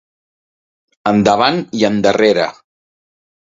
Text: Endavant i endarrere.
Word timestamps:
Endavant 1.11 1.61
i 1.81 1.87
endarrere. 1.91 2.51